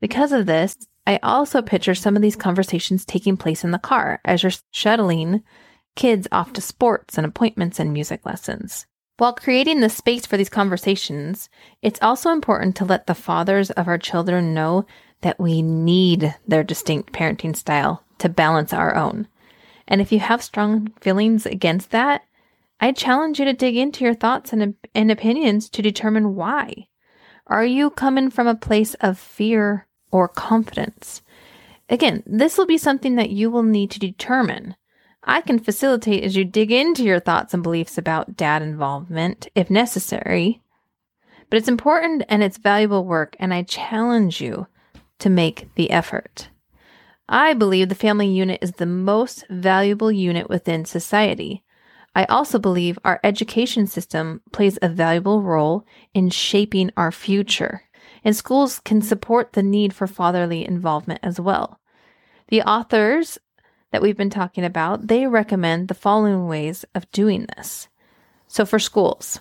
Because 0.00 0.32
of 0.32 0.46
this, 0.46 0.76
I 1.06 1.18
also 1.22 1.62
picture 1.62 1.94
some 1.94 2.16
of 2.16 2.22
these 2.22 2.36
conversations 2.36 3.04
taking 3.04 3.36
place 3.36 3.64
in 3.64 3.72
the 3.72 3.78
car 3.78 4.20
as 4.24 4.42
you're 4.42 4.52
shuttling 4.70 5.42
kids 5.96 6.28
off 6.30 6.52
to 6.54 6.60
sports 6.60 7.18
and 7.18 7.26
appointments 7.26 7.80
and 7.80 7.92
music 7.92 8.24
lessons. 8.24 8.86
While 9.18 9.34
creating 9.34 9.80
the 9.80 9.88
space 9.88 10.26
for 10.26 10.36
these 10.36 10.48
conversations, 10.48 11.48
it's 11.82 12.00
also 12.02 12.30
important 12.30 12.76
to 12.76 12.84
let 12.84 13.06
the 13.06 13.14
fathers 13.14 13.70
of 13.70 13.88
our 13.88 13.98
children 13.98 14.54
know 14.54 14.86
that 15.20 15.38
we 15.38 15.62
need 15.62 16.34
their 16.46 16.64
distinct 16.64 17.12
parenting 17.12 17.54
style 17.54 18.04
to 18.18 18.28
balance 18.28 18.72
our 18.72 18.94
own. 18.94 19.28
And 19.86 20.00
if 20.00 20.12
you 20.12 20.20
have 20.20 20.42
strong 20.42 20.92
feelings 21.00 21.46
against 21.46 21.90
that, 21.90 22.22
I 22.80 22.92
challenge 22.92 23.38
you 23.38 23.44
to 23.44 23.52
dig 23.52 23.76
into 23.76 24.04
your 24.04 24.14
thoughts 24.14 24.52
and, 24.52 24.74
and 24.94 25.10
opinions 25.10 25.68
to 25.70 25.82
determine 25.82 26.34
why. 26.34 26.88
Are 27.46 27.64
you 27.64 27.90
coming 27.90 28.30
from 28.30 28.46
a 28.46 28.54
place 28.54 28.94
of 28.94 29.18
fear 29.18 29.86
or 30.12 30.28
confidence? 30.28 31.22
Again, 31.88 32.22
this 32.24 32.56
will 32.56 32.66
be 32.66 32.78
something 32.78 33.16
that 33.16 33.30
you 33.30 33.50
will 33.50 33.64
need 33.64 33.90
to 33.90 33.98
determine. 33.98 34.76
I 35.24 35.40
can 35.40 35.58
facilitate 35.58 36.24
as 36.24 36.36
you 36.36 36.44
dig 36.44 36.70
into 36.70 37.04
your 37.04 37.20
thoughts 37.20 37.54
and 37.54 37.62
beliefs 37.62 37.98
about 37.98 38.36
dad 38.36 38.62
involvement 38.62 39.48
if 39.54 39.70
necessary. 39.70 40.60
But 41.50 41.58
it's 41.58 41.68
important 41.68 42.24
and 42.28 42.42
it's 42.42 42.58
valuable 42.58 43.04
work, 43.04 43.36
and 43.38 43.52
I 43.52 43.62
challenge 43.62 44.40
you 44.40 44.68
to 45.18 45.28
make 45.28 45.68
the 45.74 45.90
effort. 45.90 46.48
I 47.28 47.54
believe 47.54 47.88
the 47.88 47.94
family 47.94 48.28
unit 48.28 48.58
is 48.62 48.72
the 48.72 48.86
most 48.86 49.44
valuable 49.48 50.10
unit 50.10 50.48
within 50.48 50.84
society. 50.84 51.62
I 52.14 52.24
also 52.24 52.58
believe 52.58 52.98
our 53.04 53.20
education 53.22 53.86
system 53.86 54.42
plays 54.52 54.78
a 54.82 54.88
valuable 54.88 55.42
role 55.42 55.86
in 56.12 56.30
shaping 56.30 56.90
our 56.96 57.12
future, 57.12 57.82
and 58.24 58.36
schools 58.36 58.80
can 58.80 59.02
support 59.02 59.52
the 59.52 59.62
need 59.62 59.92
for 59.92 60.06
fatherly 60.06 60.66
involvement 60.66 61.20
as 61.22 61.40
well. 61.40 61.80
The 62.48 62.62
authors 62.62 63.38
that 63.90 64.02
we've 64.02 64.16
been 64.16 64.30
talking 64.30 64.64
about, 64.64 65.08
they 65.08 65.26
recommend 65.26 65.88
the 65.88 65.94
following 65.94 66.46
ways 66.46 66.84
of 66.94 67.10
doing 67.12 67.46
this. 67.56 67.88
So 68.46 68.64
for 68.64 68.78
schools, 68.78 69.40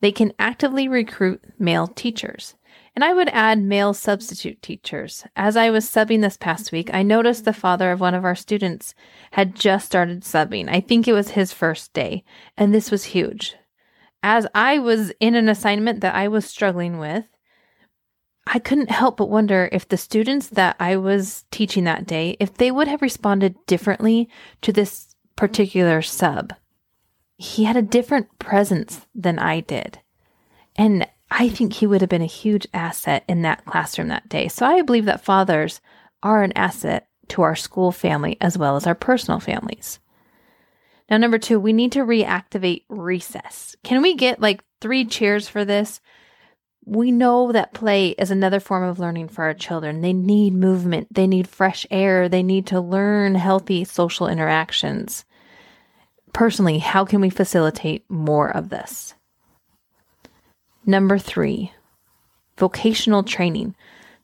they 0.00 0.12
can 0.12 0.32
actively 0.38 0.88
recruit 0.88 1.42
male 1.58 1.86
teachers. 1.86 2.54
And 2.94 3.04
I 3.04 3.12
would 3.12 3.28
add 3.28 3.60
male 3.60 3.92
substitute 3.92 4.62
teachers. 4.62 5.24
As 5.36 5.56
I 5.56 5.70
was 5.70 5.84
subbing 5.84 6.22
this 6.22 6.36
past 6.36 6.72
week, 6.72 6.88
I 6.94 7.02
noticed 7.02 7.44
the 7.44 7.52
father 7.52 7.90
of 7.92 8.00
one 8.00 8.14
of 8.14 8.24
our 8.24 8.34
students 8.34 8.94
had 9.32 9.54
just 9.54 9.86
started 9.86 10.22
subbing. 10.22 10.68
I 10.70 10.80
think 10.80 11.06
it 11.06 11.12
was 11.12 11.30
his 11.30 11.52
first 11.52 11.92
day, 11.92 12.24
and 12.56 12.72
this 12.72 12.90
was 12.90 13.04
huge. 13.04 13.54
As 14.22 14.46
I 14.54 14.78
was 14.78 15.12
in 15.20 15.34
an 15.34 15.48
assignment 15.48 16.00
that 16.00 16.14
I 16.14 16.28
was 16.28 16.46
struggling 16.46 16.98
with, 16.98 17.26
I 18.46 18.58
couldn't 18.60 18.90
help 18.90 19.16
but 19.16 19.28
wonder 19.28 19.68
if 19.72 19.88
the 19.88 19.96
students 19.96 20.48
that 20.50 20.76
I 20.78 20.96
was 20.96 21.44
teaching 21.50 21.84
that 21.84 22.06
day, 22.06 22.36
if 22.38 22.54
they 22.54 22.70
would 22.70 22.86
have 22.86 23.02
responded 23.02 23.56
differently 23.66 24.28
to 24.62 24.72
this 24.72 25.14
particular 25.34 26.00
sub. 26.00 26.52
He 27.36 27.64
had 27.64 27.76
a 27.76 27.82
different 27.82 28.38
presence 28.38 29.06
than 29.14 29.38
I 29.38 29.60
did. 29.60 30.00
And 30.76 31.08
I 31.30 31.48
think 31.48 31.72
he 31.72 31.86
would 31.86 32.00
have 32.00 32.10
been 32.10 32.22
a 32.22 32.26
huge 32.26 32.66
asset 32.72 33.24
in 33.28 33.42
that 33.42 33.64
classroom 33.64 34.08
that 34.08 34.28
day. 34.28 34.48
So 34.48 34.64
I 34.64 34.82
believe 34.82 35.06
that 35.06 35.24
fathers 35.24 35.80
are 36.22 36.42
an 36.42 36.52
asset 36.56 37.08
to 37.28 37.42
our 37.42 37.56
school 37.56 37.90
family 37.90 38.36
as 38.40 38.56
well 38.56 38.76
as 38.76 38.86
our 38.86 38.94
personal 38.94 39.40
families. 39.40 39.98
Now, 41.10 41.18
number 41.18 41.38
two, 41.38 41.60
we 41.60 41.72
need 41.72 41.92
to 41.92 42.04
reactivate 42.04 42.84
recess. 42.88 43.76
Can 43.84 44.02
we 44.02 44.14
get 44.14 44.40
like 44.40 44.62
three 44.80 45.04
cheers 45.04 45.48
for 45.48 45.64
this? 45.64 46.00
We 46.86 47.10
know 47.10 47.50
that 47.50 47.74
play 47.74 48.10
is 48.10 48.30
another 48.30 48.60
form 48.60 48.84
of 48.84 49.00
learning 49.00 49.28
for 49.28 49.42
our 49.42 49.54
children. 49.54 50.02
They 50.02 50.12
need 50.12 50.54
movement, 50.54 51.08
they 51.12 51.26
need 51.26 51.48
fresh 51.48 51.84
air, 51.90 52.28
they 52.28 52.44
need 52.44 52.66
to 52.68 52.80
learn 52.80 53.34
healthy 53.34 53.84
social 53.84 54.28
interactions. 54.28 55.24
Personally, 56.32 56.78
how 56.78 57.04
can 57.04 57.20
we 57.20 57.28
facilitate 57.28 58.08
more 58.08 58.48
of 58.48 58.68
this? 58.68 59.14
Number 60.84 61.18
three, 61.18 61.72
vocational 62.56 63.24
training. 63.24 63.74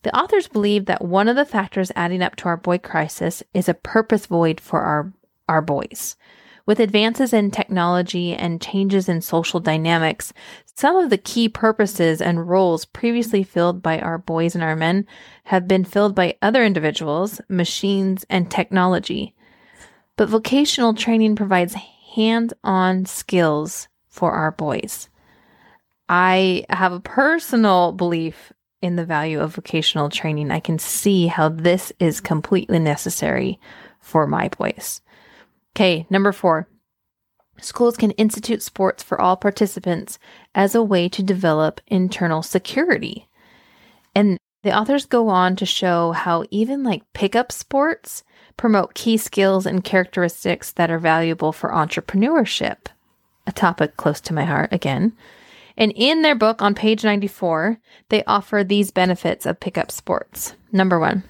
The 0.04 0.16
authors 0.16 0.46
believe 0.46 0.86
that 0.86 1.04
one 1.04 1.28
of 1.28 1.34
the 1.34 1.44
factors 1.44 1.90
adding 1.96 2.22
up 2.22 2.36
to 2.36 2.44
our 2.46 2.56
boy 2.56 2.78
crisis 2.78 3.42
is 3.52 3.68
a 3.68 3.74
purpose 3.74 4.26
void 4.26 4.60
for 4.60 4.82
our, 4.82 5.12
our 5.48 5.62
boys. 5.62 6.16
With 6.64 6.78
advances 6.78 7.32
in 7.32 7.50
technology 7.50 8.34
and 8.34 8.60
changes 8.60 9.08
in 9.08 9.20
social 9.20 9.58
dynamics, 9.58 10.32
some 10.76 10.96
of 10.96 11.10
the 11.10 11.18
key 11.18 11.48
purposes 11.48 12.20
and 12.20 12.48
roles 12.48 12.84
previously 12.84 13.42
filled 13.42 13.82
by 13.82 13.98
our 13.98 14.18
boys 14.18 14.54
and 14.54 14.62
our 14.62 14.76
men 14.76 15.06
have 15.44 15.66
been 15.66 15.84
filled 15.84 16.14
by 16.14 16.36
other 16.40 16.64
individuals, 16.64 17.40
machines, 17.48 18.24
and 18.30 18.50
technology. 18.50 19.34
But 20.16 20.28
vocational 20.28 20.94
training 20.94 21.36
provides 21.36 21.74
hands 22.14 22.52
on 22.62 23.06
skills 23.06 23.88
for 24.08 24.32
our 24.32 24.52
boys. 24.52 25.08
I 26.08 26.64
have 26.68 26.92
a 26.92 27.00
personal 27.00 27.92
belief 27.92 28.52
in 28.82 28.96
the 28.96 29.04
value 29.04 29.40
of 29.40 29.54
vocational 29.54 30.10
training. 30.10 30.50
I 30.50 30.60
can 30.60 30.78
see 30.78 31.26
how 31.26 31.48
this 31.48 31.92
is 31.98 32.20
completely 32.20 32.78
necessary 32.78 33.58
for 34.00 34.26
my 34.26 34.48
boys. 34.48 35.00
Okay, 35.74 36.06
number 36.10 36.32
four. 36.32 36.68
Schools 37.60 37.96
can 37.96 38.10
institute 38.12 38.62
sports 38.62 39.02
for 39.02 39.20
all 39.20 39.36
participants 39.36 40.18
as 40.54 40.74
a 40.74 40.82
way 40.82 41.08
to 41.08 41.22
develop 41.22 41.80
internal 41.86 42.42
security. 42.42 43.28
And 44.14 44.38
the 44.62 44.76
authors 44.76 45.06
go 45.06 45.28
on 45.28 45.56
to 45.56 45.66
show 45.66 46.12
how 46.12 46.44
even 46.50 46.82
like 46.82 47.12
pickup 47.12 47.50
sports 47.50 48.22
promote 48.56 48.94
key 48.94 49.16
skills 49.16 49.66
and 49.66 49.84
characteristics 49.84 50.72
that 50.72 50.90
are 50.90 50.98
valuable 50.98 51.52
for 51.52 51.70
entrepreneurship, 51.70 52.88
a 53.46 53.52
topic 53.52 53.96
close 53.96 54.20
to 54.20 54.34
my 54.34 54.44
heart 54.44 54.72
again. 54.72 55.12
And 55.76 55.92
in 55.96 56.22
their 56.22 56.34
book 56.34 56.60
on 56.60 56.74
page 56.74 57.02
94, 57.02 57.78
they 58.08 58.22
offer 58.24 58.62
these 58.62 58.90
benefits 58.90 59.46
of 59.46 59.60
pickup 59.60 59.90
sports. 59.90 60.54
Number 60.70 60.98
one, 61.00 61.24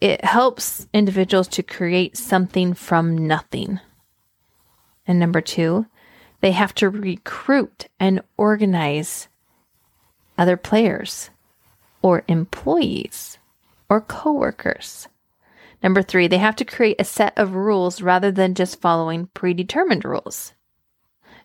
it 0.00 0.24
helps 0.24 0.86
individuals 0.94 1.48
to 1.48 1.62
create 1.62 2.16
something 2.16 2.74
from 2.74 3.26
nothing. 3.26 3.80
And 5.06 5.18
number 5.18 5.40
two, 5.40 5.86
they 6.40 6.52
have 6.52 6.74
to 6.76 6.88
recruit 6.88 7.88
and 7.98 8.22
organize 8.36 9.28
other 10.38 10.56
players 10.56 11.30
or 12.00 12.24
employees 12.28 13.38
or 13.90 14.00
coworkers. 14.00 15.08
Number 15.82 16.02
three, 16.02 16.28
they 16.28 16.38
have 16.38 16.56
to 16.56 16.64
create 16.64 16.96
a 16.98 17.04
set 17.04 17.36
of 17.36 17.54
rules 17.54 18.00
rather 18.00 18.30
than 18.30 18.54
just 18.54 18.80
following 18.80 19.28
predetermined 19.34 20.04
rules. 20.04 20.54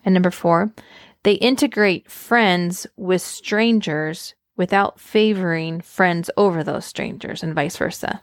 And 0.04 0.14
number 0.14 0.32
four, 0.32 0.74
they 1.24 1.34
integrate 1.34 2.12
friends 2.12 2.86
with 2.96 3.22
strangers 3.22 4.36
without 4.56 5.00
favoring 5.00 5.82
friends 5.82 6.30
over 6.38 6.64
those 6.64 6.86
strangers 6.86 7.44
and 7.44 7.56
vice 7.56 7.76
versa. 7.78 8.22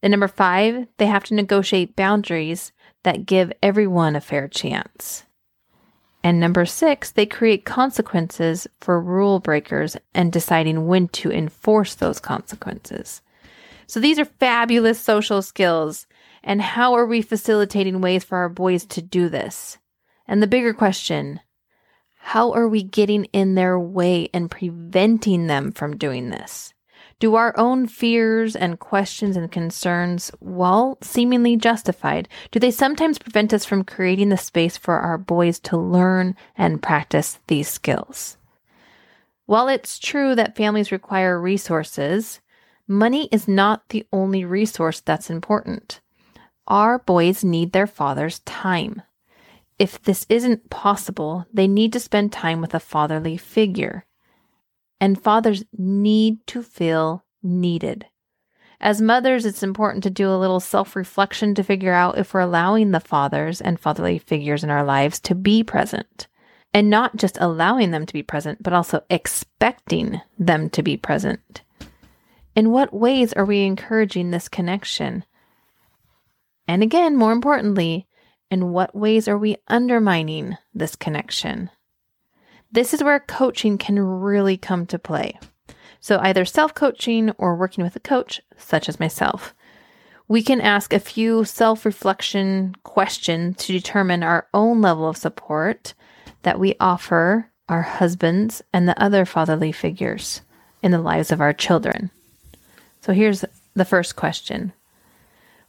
Then, 0.00 0.12
number 0.12 0.28
five, 0.28 0.86
they 0.96 1.06
have 1.06 1.24
to 1.24 1.34
negotiate 1.34 1.96
boundaries 1.96 2.72
that 3.02 3.26
give 3.26 3.52
everyone 3.62 4.16
a 4.16 4.20
fair 4.20 4.48
chance. 4.48 5.24
And 6.22 6.38
number 6.38 6.66
six, 6.66 7.10
they 7.10 7.26
create 7.26 7.64
consequences 7.64 8.66
for 8.80 9.00
rule 9.00 9.40
breakers 9.40 9.96
and 10.14 10.32
deciding 10.32 10.86
when 10.86 11.08
to 11.08 11.32
enforce 11.32 11.94
those 11.94 12.20
consequences. 12.20 13.22
So 13.86 14.00
these 14.00 14.18
are 14.18 14.26
fabulous 14.26 15.00
social 15.00 15.42
skills. 15.42 16.06
And 16.42 16.60
how 16.60 16.94
are 16.94 17.06
we 17.06 17.22
facilitating 17.22 18.00
ways 18.00 18.24
for 18.24 18.38
our 18.38 18.48
boys 18.48 18.84
to 18.86 19.02
do 19.02 19.28
this? 19.28 19.78
And 20.26 20.42
the 20.42 20.46
bigger 20.46 20.72
question 20.74 21.40
how 22.22 22.52
are 22.52 22.68
we 22.68 22.82
getting 22.82 23.24
in 23.32 23.54
their 23.54 23.78
way 23.78 24.28
and 24.34 24.50
preventing 24.50 25.46
them 25.46 25.72
from 25.72 25.96
doing 25.96 26.28
this? 26.28 26.74
Do 27.20 27.36
our 27.36 27.56
own 27.56 27.86
fears 27.86 28.56
and 28.56 28.80
questions 28.80 29.36
and 29.36 29.52
concerns, 29.52 30.32
while 30.40 30.98
seemingly 31.02 31.56
justified, 31.56 32.28
do 32.50 32.58
they 32.58 32.72
sometimes 32.72 33.18
prevent 33.18 33.54
us 33.54 33.64
from 33.64 33.84
creating 33.84 34.30
the 34.30 34.36
space 34.36 34.76
for 34.76 34.98
our 34.98 35.18
boys 35.18 35.60
to 35.60 35.76
learn 35.76 36.34
and 36.56 36.82
practice 36.82 37.38
these 37.46 37.68
skills? 37.68 38.36
While 39.46 39.68
it's 39.68 39.98
true 39.98 40.34
that 40.34 40.56
families 40.56 40.90
require 40.90 41.40
resources, 41.40 42.40
money 42.88 43.28
is 43.30 43.46
not 43.46 43.88
the 43.90 44.04
only 44.12 44.44
resource 44.44 45.00
that's 45.00 45.30
important. 45.30 46.00
Our 46.66 46.98
boys 46.98 47.44
need 47.44 47.72
their 47.72 47.86
father's 47.86 48.40
time 48.40 49.02
if 49.80 50.00
this 50.02 50.26
isn't 50.28 50.68
possible, 50.68 51.46
they 51.54 51.66
need 51.66 51.94
to 51.94 52.00
spend 52.00 52.30
time 52.30 52.60
with 52.60 52.74
a 52.74 52.80
fatherly 52.80 53.38
figure. 53.38 54.04
And 55.00 55.20
fathers 55.20 55.64
need 55.76 56.46
to 56.48 56.62
feel 56.62 57.24
needed. 57.42 58.06
As 58.80 59.02
mothers, 59.02 59.44
it's 59.44 59.62
important 59.62 60.02
to 60.04 60.10
do 60.10 60.30
a 60.30 60.38
little 60.38 60.60
self 60.60 60.96
reflection 60.96 61.54
to 61.54 61.62
figure 61.62 61.92
out 61.92 62.18
if 62.18 62.32
we're 62.32 62.40
allowing 62.40 62.90
the 62.90 63.00
fathers 63.00 63.60
and 63.60 63.78
fatherly 63.78 64.18
figures 64.18 64.64
in 64.64 64.70
our 64.70 64.84
lives 64.84 65.20
to 65.20 65.34
be 65.34 65.62
present. 65.62 66.28
And 66.72 66.88
not 66.88 67.16
just 67.16 67.36
allowing 67.40 67.90
them 67.90 68.06
to 68.06 68.12
be 68.12 68.22
present, 68.22 68.62
but 68.62 68.72
also 68.72 69.02
expecting 69.10 70.20
them 70.38 70.70
to 70.70 70.82
be 70.82 70.96
present. 70.96 71.62
In 72.54 72.70
what 72.70 72.94
ways 72.94 73.32
are 73.32 73.44
we 73.44 73.62
encouraging 73.62 74.30
this 74.30 74.48
connection? 74.48 75.24
And 76.66 76.82
again, 76.82 77.16
more 77.16 77.32
importantly, 77.32 78.06
in 78.50 78.72
what 78.72 78.94
ways 78.94 79.28
are 79.28 79.38
we 79.38 79.56
undermining 79.68 80.56
this 80.72 80.96
connection? 80.96 81.70
This 82.72 82.94
is 82.94 83.02
where 83.02 83.18
coaching 83.18 83.78
can 83.78 83.98
really 83.98 84.56
come 84.56 84.86
to 84.86 84.98
play. 84.98 85.38
So, 86.00 86.18
either 86.20 86.44
self 86.44 86.72
coaching 86.74 87.30
or 87.32 87.56
working 87.56 87.82
with 87.82 87.96
a 87.96 88.00
coach, 88.00 88.40
such 88.56 88.88
as 88.88 89.00
myself. 89.00 89.54
we 90.28 90.42
can 90.42 90.60
ask 90.60 90.92
a 90.92 91.00
few 91.00 91.44
self 91.44 91.84
reflection 91.84 92.76
questions 92.84 93.56
to 93.56 93.72
determine 93.72 94.22
our 94.22 94.46
own 94.54 94.80
level 94.80 95.08
of 95.08 95.16
support 95.16 95.94
that 96.42 96.60
we 96.60 96.76
offer 96.78 97.50
our 97.68 97.82
husbands 97.82 98.62
and 98.72 98.88
the 98.88 99.02
other 99.02 99.24
fatherly 99.24 99.72
figures 99.72 100.42
in 100.82 100.92
the 100.92 100.98
lives 100.98 101.32
of 101.32 101.40
our 101.40 101.52
children. 101.52 102.10
So 103.00 103.12
here's 103.12 103.44
the 103.74 103.84
first 103.84 104.14
question 104.14 104.72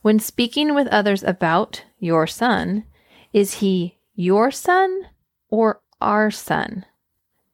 When 0.02 0.20
speaking 0.20 0.76
with 0.76 0.88
others 0.88 1.24
about 1.24 1.84
your 1.98 2.28
son, 2.28 2.86
is 3.34 3.56
he 3.56 3.98
your 4.14 4.52
son 4.52 5.08
or 5.50 5.82
our 6.00 6.30
son? 6.30 6.86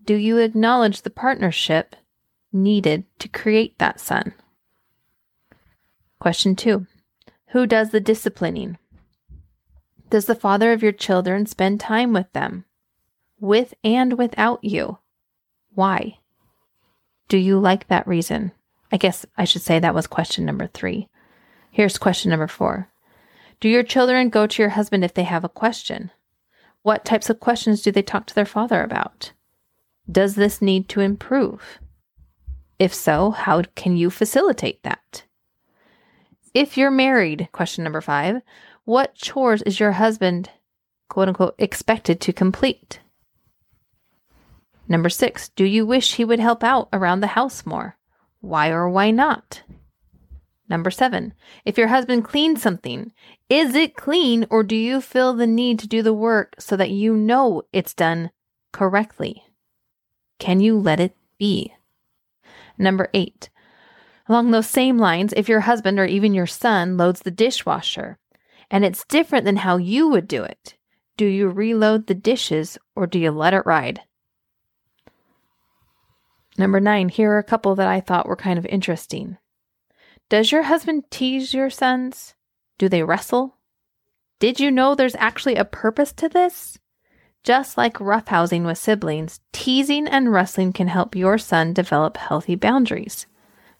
Do 0.08 0.16
you 0.16 0.38
acknowledge 0.38 1.02
the 1.02 1.10
partnership 1.10 1.94
needed 2.54 3.04
to 3.20 3.28
create 3.28 3.78
that 3.78 4.00
son? 4.00 4.34
Question 6.18 6.56
two 6.56 6.88
who 7.48 7.68
does 7.68 7.90
the 7.90 8.00
disciplining? 8.00 8.78
Does 10.10 10.26
the 10.26 10.34
father 10.34 10.72
of 10.72 10.82
your 10.82 10.94
children 10.94 11.46
spend 11.46 11.82
time 11.82 12.14
with 12.14 12.32
them, 12.32 12.64
with 13.42 13.74
and 13.84 14.18
without 14.18 14.64
you? 14.64 15.00
Why? 15.74 16.20
Do 17.28 17.38
you 17.38 17.60
like 17.60 17.90
that 17.90 18.08
reason? 18.08 18.54
I 18.94 18.96
guess 18.96 19.26
I 19.38 19.44
should 19.44 19.62
say 19.62 19.78
that 19.78 19.94
was 19.94 20.08
question 20.08 20.46
number 20.46 20.68
three. 20.68 21.10
Here's 21.70 21.98
question 21.98 22.30
number 22.30 22.48
four 22.48 22.90
Do 23.60 23.68
your 23.68 23.84
children 23.84 24.30
go 24.30 24.48
to 24.48 24.62
your 24.62 24.70
husband 24.70 25.04
if 25.04 25.14
they 25.14 25.24
have 25.24 25.44
a 25.44 25.50
question? 25.50 26.12
What 26.84 27.04
types 27.04 27.30
of 27.30 27.42
questions 27.42 27.82
do 27.82 27.92
they 27.92 28.02
talk 28.02 28.26
to 28.28 28.36
their 28.36 28.46
father 28.46 28.82
about? 28.82 29.34
Does 30.10 30.36
this 30.36 30.62
need 30.62 30.88
to 30.90 31.02
improve? 31.02 31.80
If 32.80 32.94
so, 32.94 33.32
how 33.32 33.64
can 33.76 33.98
you 33.98 34.10
facilitate 34.10 34.84
that? 34.84 35.24
If 36.54 36.78
you're 36.78 36.92
married, 36.92 37.50
question 37.52 37.84
number 37.84 38.02
five, 38.02 38.42
what 38.86 39.16
chores 39.16 39.62
is 39.64 39.80
your 39.80 39.94
husband, 39.94 40.50
quote 41.10 41.28
unquote, 41.28 41.56
expected 41.58 42.22
to 42.22 42.34
complete? 42.34 43.02
Number 44.88 45.10
six, 45.10 45.50
do 45.50 45.66
you 45.66 45.86
wish 45.86 46.16
he 46.16 46.24
would 46.24 46.40
help 46.40 46.64
out 46.64 46.88
around 46.94 47.20
the 47.20 47.28
house 47.28 47.66
more? 47.66 47.98
Why 48.40 48.70
or 48.70 48.90
why 48.90 49.12
not? 49.12 49.64
Number 50.70 50.92
seven, 50.92 51.34
if 51.66 51.78
your 51.78 51.88
husband 51.88 52.24
cleans 52.26 52.62
something, 52.62 53.12
is 53.50 53.76
it 53.76 53.96
clean 53.96 54.46
or 54.50 54.64
do 54.64 54.76
you 54.76 55.02
feel 55.02 55.34
the 55.34 55.48
need 55.48 55.80
to 55.80 55.88
do 55.88 56.02
the 56.02 56.14
work 56.14 56.56
so 56.60 56.78
that 56.78 56.90
you 56.90 57.16
know 57.16 57.64
it's 57.74 57.94
done 57.94 58.32
correctly? 58.72 59.44
Can 60.40 60.60
you 60.60 60.80
let 60.80 61.00
it 61.00 61.16
be? 61.38 61.74
Number 62.78 63.10
eight, 63.14 63.50
Along 64.30 64.52
those 64.52 64.68
same 64.68 64.98
lines, 64.98 65.34
if 65.38 65.48
your 65.48 65.62
husband 65.62 66.00
or 66.00 66.06
even 66.06 66.34
your 66.34 66.48
son 66.48 66.98
loads 66.98 67.22
the 67.22 67.32
dishwasher 67.32 68.18
and 68.70 68.84
it's 68.84 69.06
different 69.06 69.46
than 69.46 69.58
how 69.58 69.78
you 69.78 70.10
would 70.10 70.28
do 70.28 70.44
it, 70.44 70.76
do 71.16 71.26
you 71.26 71.48
reload 71.48 72.08
the 72.08 72.14
dishes 72.14 72.78
or 72.96 73.08
do 73.08 73.20
you 73.20 73.32
let 73.32 73.54
it 73.54 73.66
ride? 73.66 74.02
Number 76.58 76.80
nine, 76.80 77.10
here 77.10 77.32
are 77.32 77.38
a 77.38 77.44
couple 77.44 77.76
that 77.76 77.88
I 77.88 78.02
thought 78.02 78.28
were 78.28 78.36
kind 78.36 78.60
of 78.60 78.66
interesting. 78.66 79.38
Does 80.30 80.52
your 80.52 80.64
husband 80.64 81.06
tease 81.10 81.54
your 81.54 81.70
sons? 81.70 82.36
Do 82.78 82.90
they 82.90 83.04
wrestle? 83.04 83.56
Did 84.40 84.60
you 84.60 84.72
know 84.72 84.94
there's 84.94 85.16
actually 85.16 85.56
a 85.56 85.66
purpose 85.66 86.12
to 86.14 86.28
this? 86.28 86.78
Just 87.44 87.78
like 87.78 87.96
roughhousing 87.96 88.66
with 88.66 88.78
siblings, 88.78 89.40
teasing 89.54 90.08
and 90.08 90.32
wrestling 90.32 90.74
can 90.74 90.88
help 90.88 91.16
your 91.16 91.38
son 91.38 91.74
develop 91.74 92.18
healthy 92.18 92.56
boundaries. 92.56 93.26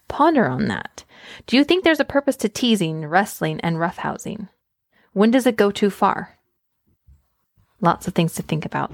Ponder 0.08 0.46
on 0.46 0.68
that. 0.68 1.04
Do 1.46 1.56
you 1.56 1.64
think 1.64 1.84
there's 1.84 2.00
a 2.00 2.04
purpose 2.04 2.36
to 2.36 2.48
teasing, 2.48 3.04
wrestling, 3.06 3.60
and 3.60 3.76
roughhousing? 3.76 4.48
When 5.12 5.30
does 5.30 5.46
it 5.46 5.56
go 5.56 5.70
too 5.70 5.90
far? 5.90 6.38
Lots 7.80 8.08
of 8.08 8.14
things 8.14 8.34
to 8.34 8.42
think 8.42 8.64
about. 8.64 8.92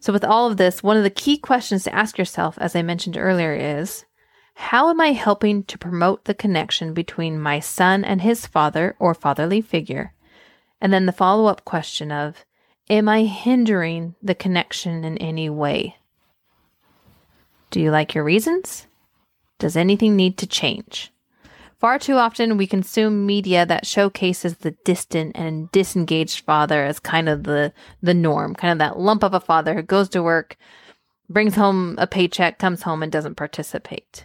So, 0.00 0.12
with 0.12 0.24
all 0.24 0.50
of 0.50 0.56
this, 0.56 0.82
one 0.82 0.96
of 0.96 1.02
the 1.02 1.10
key 1.10 1.36
questions 1.38 1.84
to 1.84 1.94
ask 1.94 2.18
yourself, 2.18 2.56
as 2.58 2.74
I 2.74 2.82
mentioned 2.82 3.16
earlier, 3.16 3.54
is 3.54 4.04
how 4.54 4.88
am 4.88 5.00
I 5.00 5.12
helping 5.12 5.64
to 5.64 5.78
promote 5.78 6.24
the 6.24 6.34
connection 6.34 6.94
between 6.94 7.40
my 7.40 7.60
son 7.60 8.04
and 8.04 8.22
his 8.22 8.46
father 8.46 8.96
or 8.98 9.14
fatherly 9.14 9.60
figure? 9.60 10.14
And 10.80 10.92
then 10.92 11.06
the 11.06 11.12
follow 11.12 11.46
up 11.46 11.64
question 11.64 12.10
of, 12.10 12.44
am 12.88 13.08
I 13.08 13.24
hindering 13.24 14.14
the 14.22 14.34
connection 14.34 15.04
in 15.04 15.18
any 15.18 15.50
way? 15.50 15.96
Do 17.70 17.80
you 17.80 17.90
like 17.90 18.14
your 18.14 18.24
reasons? 18.24 18.86
Does 19.58 19.76
anything 19.76 20.16
need 20.16 20.38
to 20.38 20.46
change? 20.46 21.12
Far 21.78 21.98
too 21.98 22.14
often, 22.14 22.56
we 22.56 22.66
consume 22.66 23.26
media 23.26 23.66
that 23.66 23.86
showcases 23.86 24.58
the 24.58 24.70
distant 24.84 25.36
and 25.36 25.70
disengaged 25.72 26.40
father 26.40 26.84
as 26.84 26.98
kind 26.98 27.28
of 27.28 27.44
the, 27.44 27.72
the 28.00 28.14
norm, 28.14 28.54
kind 28.54 28.72
of 28.72 28.78
that 28.78 28.98
lump 28.98 29.22
of 29.22 29.34
a 29.34 29.40
father 29.40 29.74
who 29.74 29.82
goes 29.82 30.08
to 30.10 30.22
work, 30.22 30.56
brings 31.28 31.54
home 31.54 31.96
a 31.98 32.06
paycheck, 32.06 32.58
comes 32.58 32.82
home, 32.82 33.02
and 33.02 33.12
doesn't 33.12 33.34
participate. 33.34 34.24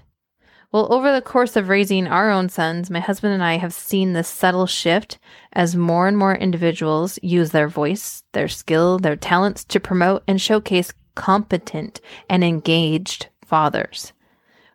Well, 0.71 0.93
over 0.93 1.12
the 1.12 1.21
course 1.21 1.58
of 1.58 1.67
raising 1.67 2.08
our 2.08 2.32
own 2.32 2.47
sons, 2.47 2.89
my 2.89 3.02
husband 3.02 3.34
and 3.34 3.43
I 3.43 3.58
have 3.58 3.74
seen 3.74 4.13
this 4.13 4.30
subtle 4.30 4.67
shift 4.67 5.19
as 5.53 5.75
more 5.75 6.07
and 6.07 6.17
more 6.17 6.35
individuals 6.35 7.19
use 7.21 7.51
their 7.51 7.67
voice, 7.67 8.23
their 8.33 8.47
skill, 8.47 8.97
their 8.97 9.15
talents 9.15 9.63
to 9.65 9.79
promote 9.79 10.23
and 10.27 10.39
showcase 10.39 10.93
competent 11.15 11.99
and 12.29 12.43
engaged 12.43 13.27
fathers. 13.43 14.13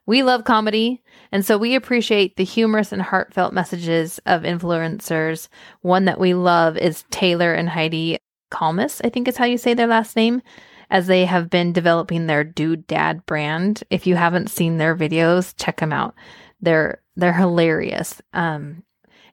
We 0.06 0.22
love 0.22 0.44
comedy, 0.44 1.02
and 1.32 1.44
so 1.44 1.58
we 1.58 1.74
appreciate 1.74 2.36
the 2.36 2.44
humorous 2.44 2.92
and 2.92 3.02
heartfelt 3.02 3.52
messages 3.52 4.20
of 4.24 4.42
influencers. 4.42 5.48
One 5.80 6.04
that 6.04 6.20
we 6.20 6.32
love 6.34 6.76
is 6.76 7.04
Taylor 7.10 7.52
and 7.52 7.68
Heidi 7.68 8.18
Calmus, 8.52 9.00
I 9.04 9.08
think 9.08 9.26
is 9.26 9.36
how 9.36 9.46
you 9.46 9.58
say 9.58 9.74
their 9.74 9.88
last 9.88 10.14
name, 10.14 10.42
as 10.90 11.08
they 11.08 11.24
have 11.24 11.50
been 11.50 11.72
developing 11.72 12.26
their 12.26 12.44
Dude 12.44 12.86
Dad 12.86 13.26
brand. 13.26 13.82
If 13.90 14.06
you 14.06 14.14
haven't 14.14 14.50
seen 14.50 14.78
their 14.78 14.94
videos, 14.94 15.52
check 15.56 15.80
them 15.80 15.92
out. 15.92 16.14
They're 16.60 17.02
they're 17.16 17.32
hilarious. 17.32 18.22
Um, 18.32 18.84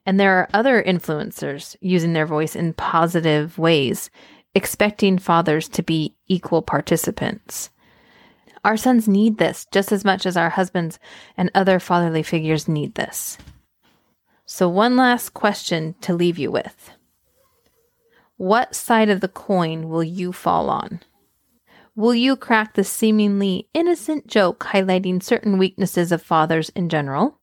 and 0.06 0.20
there 0.20 0.38
are 0.38 0.48
other 0.52 0.82
influencers 0.82 1.76
using 1.80 2.12
their 2.12 2.26
voice 2.26 2.54
in 2.54 2.74
positive 2.74 3.58
ways, 3.58 4.10
expecting 4.54 5.18
fathers 5.18 5.68
to 5.68 5.82
be 5.82 6.14
equal 6.28 6.62
participants. 6.62 7.70
Our 8.64 8.76
sons 8.76 9.08
need 9.08 9.38
this 9.38 9.66
just 9.72 9.92
as 9.92 10.04
much 10.04 10.24
as 10.26 10.36
our 10.36 10.50
husbands 10.50 10.98
and 11.36 11.50
other 11.54 11.78
fatherly 11.78 12.22
figures 12.22 12.68
need 12.68 12.94
this. 12.94 13.36
So, 14.46 14.68
one 14.68 14.96
last 14.96 15.34
question 15.34 15.94
to 16.02 16.14
leave 16.14 16.38
you 16.38 16.50
with 16.50 16.90
What 18.36 18.74
side 18.74 19.08
of 19.08 19.20
the 19.20 19.28
coin 19.28 19.88
will 19.88 20.04
you 20.04 20.32
fall 20.32 20.68
on? 20.68 21.00
Will 21.96 22.14
you 22.14 22.36
crack 22.36 22.74
the 22.74 22.84
seemingly 22.84 23.68
innocent 23.72 24.26
joke 24.26 24.64
highlighting 24.64 25.22
certain 25.22 25.58
weaknesses 25.58 26.10
of 26.10 26.22
fathers 26.22 26.70
in 26.70 26.88
general? 26.88 27.38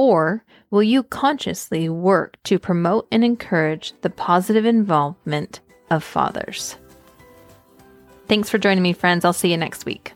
Or 0.00 0.46
will 0.70 0.82
you 0.82 1.02
consciously 1.02 1.90
work 1.90 2.38
to 2.44 2.58
promote 2.58 3.06
and 3.12 3.22
encourage 3.22 3.92
the 4.00 4.08
positive 4.08 4.64
involvement 4.64 5.60
of 5.90 6.02
fathers? 6.02 6.76
Thanks 8.26 8.48
for 8.48 8.56
joining 8.56 8.82
me, 8.82 8.94
friends. 8.94 9.26
I'll 9.26 9.34
see 9.34 9.50
you 9.50 9.58
next 9.58 9.84
week. 9.84 10.14